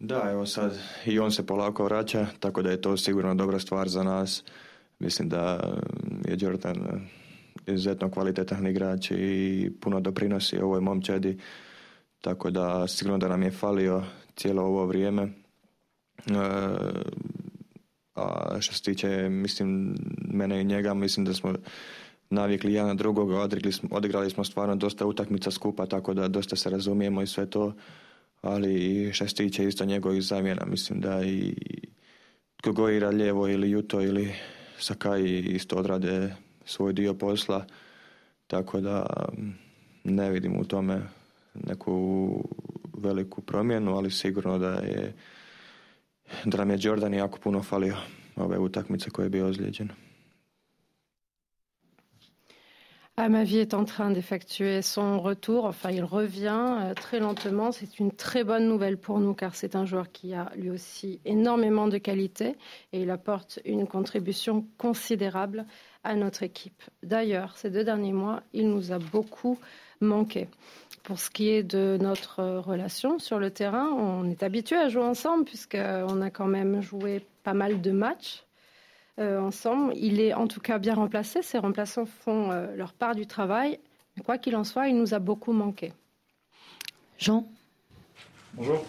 Da, 0.00 0.30
evo 0.30 0.46
sad 0.46 0.78
i 1.06 1.18
on 1.18 1.30
se 1.30 1.46
polako 1.46 1.84
vraća, 1.84 2.26
tako 2.40 2.62
da 2.62 2.70
je 2.70 2.80
to 2.80 2.96
sigurno 2.96 3.34
dobra 3.34 3.58
stvar 3.58 3.88
za 3.88 4.02
nas. 4.02 4.44
Mislim 4.98 5.28
da 5.28 5.60
je 6.28 6.36
Jordan 6.40 7.08
izuzetno 7.66 8.10
kvalitetan 8.10 8.66
igrač 8.66 9.10
i 9.10 9.70
puno 9.80 10.00
doprinosi 10.00 10.58
ovoj 10.58 10.80
momčadi, 10.80 11.38
tako 12.20 12.50
da 12.50 12.86
sigurno 12.86 13.18
da 13.18 13.28
nam 13.28 13.42
je 13.42 13.50
falio 13.50 14.04
cijelo 14.36 14.62
ovo 14.62 14.86
vrijeme. 14.86 15.22
E, 15.22 15.30
a 18.14 18.56
što 18.60 18.74
se 18.74 18.82
tiče, 18.82 19.28
mislim, 19.28 19.96
mene 20.32 20.60
i 20.60 20.64
njega, 20.64 20.94
mislim 20.94 21.26
da 21.26 21.34
smo 21.34 21.54
navikli 22.30 22.72
jedan 22.72 22.88
na 22.88 22.94
drugoga, 22.94 23.40
odigrali 23.40 23.72
smo, 23.72 23.88
odigrali 23.92 24.30
smo 24.30 24.44
stvarno 24.44 24.76
dosta 24.76 25.06
utakmica 25.06 25.50
skupa, 25.50 25.86
tako 25.86 26.14
da 26.14 26.28
dosta 26.28 26.56
se 26.56 26.70
razumijemo 26.70 27.22
i 27.22 27.26
sve 27.26 27.46
to, 27.46 27.74
ali 28.40 29.10
što 29.12 29.28
se 29.28 29.34
tiče 29.34 29.68
isto 29.68 29.84
njegovih 29.84 30.22
zamjena, 30.22 30.66
mislim 30.66 31.00
da 31.00 31.24
i 31.24 31.54
tko 32.62 32.88
igra 32.88 33.08
lijevo 33.08 33.48
ili 33.48 33.70
juto 33.70 34.02
ili 34.02 34.34
Sakaj 34.78 35.22
isto 35.40 35.76
odrade 35.76 36.34
svoj 36.64 36.92
dio 36.92 37.14
posla, 37.14 37.64
tako 38.46 38.80
da 38.80 39.06
ne 40.04 40.30
vidim 40.30 40.60
u 40.60 40.64
tome 40.64 41.02
neku 41.54 42.44
veliku 42.98 43.40
promjenu, 43.42 43.96
ali 43.96 44.10
sigurno 44.10 44.58
da 44.58 44.70
je 44.70 45.14
da 46.44 46.58
nam 46.58 46.70
je 46.70 46.78
Jordan 46.80 47.14
jako 47.14 47.38
puno 47.38 47.62
falio 47.62 47.96
ove 48.36 48.58
utakmice 48.58 49.10
koje 49.10 49.26
je 49.26 49.30
bio 49.30 49.46
ozlijeđen. 49.46 49.88
Amavi 53.20 53.58
est 53.58 53.74
en 53.74 53.84
train 53.84 54.12
d'effectuer 54.12 54.80
son 54.80 55.18
retour, 55.20 55.64
enfin 55.64 55.90
il 55.90 56.04
revient 56.04 56.76
euh, 56.78 56.94
très 56.94 57.18
lentement. 57.18 57.72
C'est 57.72 57.98
une 57.98 58.12
très 58.12 58.44
bonne 58.44 58.68
nouvelle 58.68 58.96
pour 58.96 59.18
nous 59.18 59.34
car 59.34 59.56
c'est 59.56 59.74
un 59.74 59.84
joueur 59.84 60.12
qui 60.12 60.34
a 60.34 60.52
lui 60.54 60.70
aussi 60.70 61.18
énormément 61.24 61.88
de 61.88 61.98
qualité 61.98 62.54
et 62.92 63.02
il 63.02 63.10
apporte 63.10 63.58
une 63.64 63.88
contribution 63.88 64.64
considérable 64.78 65.66
à 66.04 66.14
notre 66.14 66.44
équipe. 66.44 66.80
D'ailleurs, 67.02 67.58
ces 67.58 67.70
deux 67.70 67.82
derniers 67.82 68.12
mois, 68.12 68.44
il 68.52 68.70
nous 68.70 68.92
a 68.92 69.00
beaucoup 69.00 69.58
manqué. 70.00 70.46
Pour 71.02 71.18
ce 71.18 71.28
qui 71.28 71.48
est 71.48 71.64
de 71.64 71.98
notre 72.00 72.44
relation 72.58 73.18
sur 73.18 73.40
le 73.40 73.50
terrain, 73.50 73.88
on 73.96 74.30
est 74.30 74.44
habitué 74.44 74.76
à 74.76 74.88
jouer 74.88 75.02
ensemble 75.02 75.44
puisqu'on 75.44 76.22
a 76.22 76.30
quand 76.30 76.46
même 76.46 76.82
joué 76.82 77.26
pas 77.42 77.54
mal 77.54 77.80
de 77.80 77.90
matchs 77.90 78.44
euh, 78.44 78.47
ensemble. 79.18 79.92
Il 79.96 80.20
est 80.20 80.34
en 80.34 80.46
tout 80.46 80.60
cas 80.60 80.78
bien 80.78 80.94
remplacé. 80.94 81.42
Ses 81.42 81.58
remplaçants 81.58 82.06
font 82.06 82.50
euh, 82.50 82.66
leur 82.76 82.92
part 82.92 83.14
du 83.14 83.26
travail. 83.26 83.78
Mais 84.16 84.22
quoi 84.22 84.38
qu'il 84.38 84.56
en 84.56 84.64
soit, 84.64 84.88
il 84.88 84.96
nous 84.96 85.14
a 85.14 85.18
beaucoup 85.18 85.52
manqué. 85.52 85.92
Jean? 87.18 87.46
Bonjour. 88.54 88.84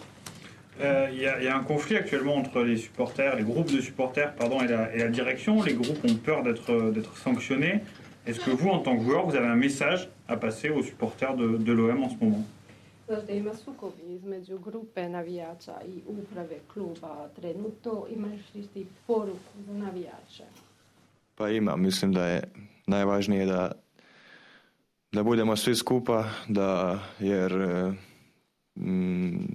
Euh, 0.80 1.08
il 1.12 1.18
y, 1.18 1.26
a 1.26 1.56
un 1.56 1.62
conflit 1.62 1.96
actuellement 1.96 2.36
entre 2.36 2.62
les 2.62 2.78
supporters, 2.78 3.36
les 3.36 3.42
groupes 3.42 3.70
de 3.70 3.82
supporters 3.82 4.34
pardon, 4.34 4.62
et, 4.62 4.66
la, 4.66 5.08
direction. 5.08 5.62
Les 5.62 5.74
groupes 5.74 6.02
ont 6.04 6.14
peur 6.14 6.42
d'être 6.42 7.16
sanctionnés. 7.18 7.80
Est-ce 8.26 8.40
que 8.40 8.50
vous, 8.50 8.70
en 8.70 8.78
tant 8.78 8.96
que 8.96 9.04
joueur, 9.04 9.26
vous 9.26 9.36
avez 9.36 9.46
un 9.46 9.56
message 9.56 10.08
à 10.28 10.36
passer 10.36 10.70
aux 10.70 10.82
supporters 10.82 11.34
de, 11.34 11.58
de 11.58 11.72
l'OM 11.72 12.02
en 12.02 12.08
ce 12.08 12.16
moment? 12.22 12.44
Da 13.10 13.32
ima 13.32 13.54
sukobi 13.54 14.02
između 14.14 14.58
grupe 14.58 15.08
navijača 15.08 15.80
i 15.86 16.00
uprave 16.06 16.58
kluba 16.72 17.28
trenutno, 17.36 18.06
imaš 18.10 18.54
li 18.54 18.66
ti 18.66 18.86
poruku 19.06 19.62
za 19.66 19.72
navijače? 19.72 20.44
Pa 21.34 21.48
ima, 21.48 21.76
mislim 21.76 22.12
da 22.12 22.26
je 22.26 22.42
najvažnije 22.86 23.46
da, 23.46 23.72
da 25.12 25.22
budemo 25.22 25.56
svi 25.56 25.74
skupa, 25.74 26.24
da, 26.48 26.98
jer 27.18 27.52
mm, 28.78 29.54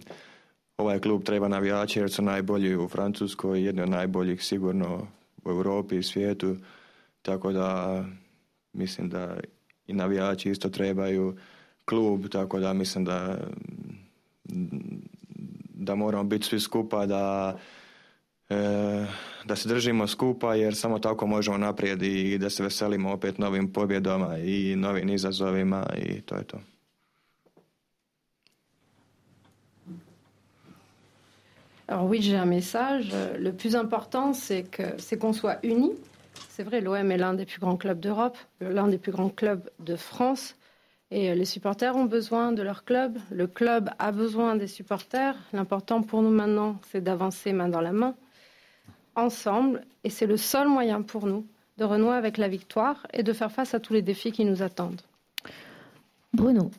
ovaj 0.77 0.99
klub 0.99 1.23
treba 1.23 1.47
navijače 1.47 1.99
jer 1.99 2.11
su 2.11 2.21
najbolji 2.21 2.75
u 2.75 2.87
Francuskoj, 2.87 3.63
jedni 3.63 3.81
od 3.81 3.89
najboljih 3.89 4.43
sigurno 4.43 5.07
u 5.45 5.49
Europi 5.49 5.97
i 5.97 6.03
svijetu, 6.03 6.55
tako 7.21 7.51
da 7.51 8.03
mislim 8.73 9.09
da 9.09 9.37
i 9.87 9.93
navijači 9.93 10.49
isto 10.51 10.69
trebaju 10.69 11.35
klub, 11.85 12.29
tako 12.29 12.59
da 12.59 12.73
mislim 12.73 13.05
da 13.05 13.37
da 15.73 15.95
moramo 15.95 16.23
biti 16.23 16.45
svi 16.45 16.59
skupa, 16.59 17.05
da 17.05 17.57
e, 18.49 19.05
da 19.45 19.55
se 19.55 19.69
držimo 19.69 20.07
skupa 20.07 20.55
jer 20.55 20.75
samo 20.75 20.99
tako 20.99 21.27
možemo 21.27 21.57
naprijed 21.57 22.03
i 22.03 22.37
da 22.37 22.49
se 22.49 22.63
veselimo 22.63 23.11
opet 23.11 23.37
novim 23.37 23.73
pobjedama 23.73 24.37
i 24.37 24.75
novim 24.75 25.09
izazovima 25.09 25.85
i 25.97 26.21
to 26.21 26.35
je 26.35 26.43
to. 26.43 26.57
Alors 31.87 32.09
oui, 32.09 32.19
j'ai 32.19 32.35
un 32.35 32.49
message. 32.49 33.13
Le 33.37 33.51
plus 33.51 33.75
important, 33.75 34.33
c'est 34.33 34.63
que 34.63 34.97
c'est 34.97 35.19
qu'on 35.19 35.33
soit 35.33 35.59
unis. 35.63 35.93
C'est 36.49 36.63
vrai, 36.63 36.81
l'OM 36.81 37.11
est 37.11 37.17
l'un 37.17 37.35
des 37.35 37.45
plus 37.45 37.59
grands 37.59 37.77
clubs 37.77 37.99
d'Europe, 37.99 38.37
l'un 38.59 38.87
des 38.87 38.97
plus 38.97 39.11
grands 39.11 39.29
clubs 39.29 39.69
de 39.79 39.95
France. 39.95 40.55
Et 41.17 41.33
les 41.33 41.45
supporters 41.45 41.95
ont 41.95 42.03
besoin 42.03 42.51
de 42.51 42.61
leur 42.61 42.83
club. 42.83 43.17
Le 43.31 43.47
club 43.47 43.89
a 43.99 44.11
besoin 44.11 44.57
des 44.57 44.67
supporters. 44.67 45.37
L'important 45.53 46.01
pour 46.01 46.21
nous 46.21 46.29
maintenant, 46.29 46.77
c'est 46.91 46.99
d'avancer 46.99 47.53
main 47.53 47.69
dans 47.69 47.79
la 47.79 47.93
main, 47.93 48.15
ensemble. 49.15 49.85
Et 50.03 50.09
c'est 50.09 50.25
le 50.25 50.35
seul 50.35 50.67
moyen 50.67 51.01
pour 51.03 51.25
nous 51.25 51.47
de 51.77 51.85
renouer 51.85 52.15
avec 52.15 52.37
la 52.37 52.49
victoire 52.49 53.07
et 53.13 53.23
de 53.23 53.31
faire 53.31 53.49
face 53.49 53.73
à 53.73 53.79
tous 53.79 53.93
les 53.93 54.01
défis 54.01 54.33
qui 54.33 54.43
nous 54.43 54.61
attendent. 54.61 54.99
Bruno. 56.33 56.69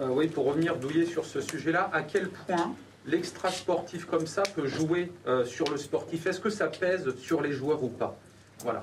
Euh, 0.00 0.08
oui, 0.08 0.26
pour 0.26 0.46
revenir 0.46 0.74
douiller 0.74 1.06
sur 1.06 1.24
ce 1.24 1.40
sujet-là, 1.40 1.90
à 1.92 2.02
quel 2.02 2.30
point 2.30 2.74
l'extra 3.06 3.52
sportif 3.52 4.04
comme 4.06 4.26
ça 4.26 4.42
peut 4.42 4.66
jouer 4.66 5.12
euh, 5.28 5.44
sur 5.44 5.70
le 5.70 5.76
sportif? 5.76 6.26
Est-ce 6.26 6.40
que 6.40 6.50
ça 6.50 6.66
pèse 6.66 7.16
sur 7.18 7.40
les 7.40 7.52
joueurs 7.52 7.84
ou 7.84 7.88
pas? 7.88 8.16
Voilà. 8.64 8.82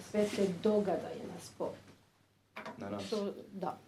Sve 0.00 0.26
te 0.36 0.46
događaje 0.62 1.20
na 1.28 1.40
sport. 1.40 1.74
Na 2.78 2.90
nas. 2.90 3.10
To- 3.10 3.32
Da. 3.52 3.78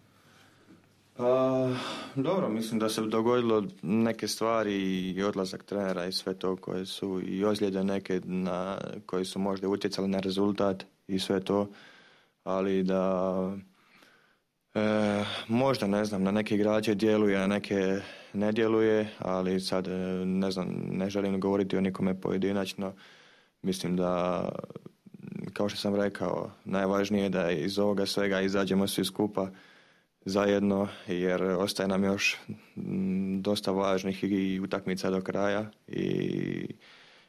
Pa, 1.16 1.68
dobro, 2.14 2.48
mislim 2.48 2.80
da 2.80 2.88
se 2.88 3.00
dogodilo 3.00 3.64
neke 3.82 4.28
stvari 4.28 4.74
i 5.10 5.22
odlazak 5.22 5.64
trenera 5.64 6.06
i 6.06 6.12
sve 6.12 6.34
to 6.34 6.56
koje 6.56 6.86
su 6.86 7.20
i 7.24 7.44
ozljede 7.44 7.84
neke 7.84 8.20
na, 8.24 8.78
koji 9.06 9.24
su 9.24 9.38
možda 9.38 9.68
utjecali 9.68 10.08
na 10.08 10.20
rezultat 10.20 10.84
i 11.08 11.18
sve 11.18 11.40
to, 11.40 11.68
ali 12.44 12.82
da 12.82 13.52
e, 14.74 14.80
možda 15.48 15.86
ne 15.86 16.04
znam, 16.04 16.22
na 16.22 16.30
neke 16.30 16.54
igrače 16.54 16.94
djeluje, 16.94 17.36
a 17.36 17.46
neke 17.46 18.00
ne 18.32 18.52
djeluje, 18.52 19.08
ali 19.18 19.60
sad 19.60 19.86
e, 19.88 19.90
ne 20.24 20.50
znam, 20.50 20.66
ne 20.90 21.10
želim 21.10 21.40
govoriti 21.40 21.76
o 21.76 21.80
nikome 21.80 22.20
pojedinačno. 22.20 22.92
Mislim 23.62 23.96
da 23.96 24.42
kao 25.56 25.68
što 25.68 25.78
sam 25.78 25.94
rekao, 25.94 26.50
najvažnije 26.64 27.22
je 27.22 27.28
da 27.28 27.50
iz 27.50 27.78
ovoga 27.78 28.06
svega 28.06 28.40
izađemo 28.40 28.86
svi 28.86 29.04
skupa 29.04 29.48
zajedno 30.24 30.88
jer 31.06 31.42
ostaje 31.42 31.88
nam 31.88 32.04
još 32.04 32.36
mm, 32.76 33.40
dosta 33.40 33.70
važnih 33.70 34.24
i 34.24 34.60
utakmica 34.60 35.10
do 35.10 35.20
kraja 35.20 35.70
i 35.88 36.66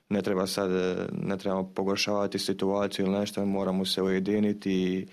ne 0.10 0.22
treba 0.22 0.48
sad, 0.48 0.72
ne 1.12 1.38
trebamo 1.38 1.74
pogoršavati 1.74 2.40
situaciju 2.40 3.06
ili 3.06 3.20
nešto, 3.20 3.46
moramo 3.46 3.86
se 3.86 4.02
ujediniti 4.02 4.72
i, 4.72 5.08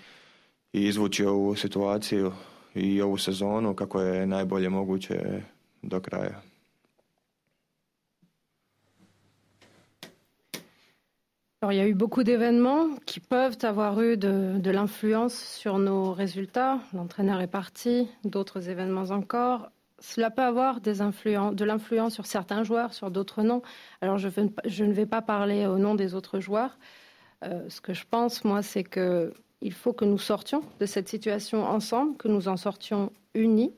i 0.73 0.85
izvući 0.87 1.25
ovu 1.25 1.55
situaciju 1.55 2.31
i 2.75 3.01
ovu 3.01 3.17
sezonu 3.17 3.75
kako 3.75 4.01
je 4.01 4.27
najbolje 4.27 4.69
moguće 4.69 5.41
do 5.81 5.99
kraja. 5.99 6.54
Alors, 11.61 11.71
il 11.71 11.77
y 11.77 11.81
a 11.81 11.87
eu 11.87 11.93
beaucoup 11.93 12.23
d'événements 12.23 12.89
qui 13.05 13.19
peuvent 13.19 13.57
avoir 13.63 14.01
eu 14.01 14.17
de, 14.17 14.69
l'influence 14.69 15.33
sur 15.33 15.79
nos 15.79 16.11
résultats. 16.11 16.79
L'entraîneur 16.93 17.41
est 17.41 17.47
parti, 17.47 18.07
d'autres 18.23 18.69
événements 18.69 19.09
encore. 19.09 19.71
Cela 19.99 20.29
peut 20.29 20.41
avoir 20.41 20.81
de 20.81 21.63
l'influence 21.63 22.13
sur 22.13 22.25
certains 22.25 22.63
joueurs, 22.63 22.93
sur 22.93 23.09
d'autres 23.09 23.41
non. 23.41 23.61
Alors, 24.01 24.17
je, 24.17 24.27
ne 24.83 24.93
vais 24.93 25.05
pas 25.05 25.21
parler 25.21 25.65
au 25.65 25.77
nom 25.77 25.95
des 25.95 26.13
autres 26.13 26.39
joueurs. 26.39 26.77
Euh, 27.43 27.67
ce 27.69 27.81
que 27.81 27.93
je 27.93 28.05
pense, 28.09 28.43
moi, 28.43 28.61
c'est 28.61 28.83
que 28.83 29.33
il 29.61 29.73
faut 29.73 29.93
que 29.93 30.05
nous 30.05 30.19
sortions 30.19 30.61
de 30.79 30.85
cette 30.85 31.07
situation 31.07 31.63
ensemble, 31.63 32.17
que 32.17 32.27
nous 32.27 32.47
en 32.47 32.57
sortions 32.57 33.11
unis, 33.33 33.73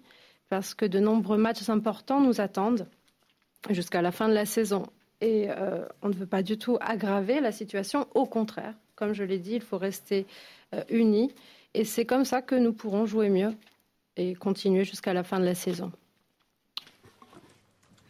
parce 0.49 0.73
que 0.73 0.85
de 0.85 0.99
nombreux 0.99 1.37
matchs 1.37 1.69
importants 1.69 2.19
nous 2.19 2.41
attendent 2.41 2.87
jusqu'à 3.69 4.01
la 4.01 4.11
fin 4.11 4.27
de 4.27 4.33
la 4.33 4.45
saison. 4.45 4.83
Et 5.21 5.49
euh, 5.49 5.85
on 6.01 6.09
ne 6.09 6.13
veut 6.13 6.27
pas 6.27 6.43
du 6.43 6.57
tout 6.57 6.77
aggraver 6.79 7.39
la 7.39 7.51
situation. 7.51 8.07
Au 8.13 8.25
contraire, 8.25 8.73
comme 8.95 9.13
je 9.13 9.23
l'ai 9.23 9.39
dit, 9.39 9.55
il 9.55 9.61
faut 9.61 9.77
rester 9.77 10.25
euh, 10.75 10.83
unis. 10.89 11.33
Et 11.73 11.85
c'est 11.85 12.05
comme 12.05 12.25
ça 12.25 12.41
que 12.41 12.55
nous 12.55 12.73
pourrons 12.73 13.05
jouer 13.05 13.29
mieux 13.29 13.53
et 14.15 14.35
continuer 14.35 14.83
jusqu'à 14.83 15.13
la 15.13 15.23
fin 15.23 15.39
de 15.39 15.45
la 15.45 15.55
saison. 15.55 15.91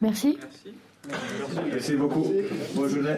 Merci. 0.02 0.38
Merci. 0.40 0.74
Merci 1.72 1.96
beaucoup. 1.96 2.32
Bonne 2.76 2.90
journée. 2.90 3.16